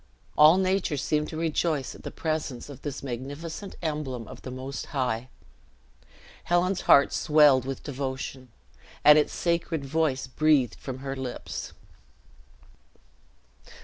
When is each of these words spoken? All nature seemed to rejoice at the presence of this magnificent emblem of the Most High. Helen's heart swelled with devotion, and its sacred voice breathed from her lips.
All 0.35 0.57
nature 0.57 0.97
seemed 0.97 1.29
to 1.29 1.37
rejoice 1.37 1.93
at 1.93 2.01
the 2.01 2.09
presence 2.09 2.69
of 2.69 2.81
this 2.81 3.03
magnificent 3.03 3.75
emblem 3.83 4.27
of 4.27 4.41
the 4.41 4.49
Most 4.49 4.87
High. 4.87 5.29
Helen's 6.45 6.81
heart 6.89 7.13
swelled 7.13 7.65
with 7.65 7.83
devotion, 7.83 8.49
and 9.03 9.19
its 9.19 9.31
sacred 9.31 9.85
voice 9.85 10.25
breathed 10.25 10.79
from 10.79 10.97
her 11.05 11.15
lips. 11.15 11.73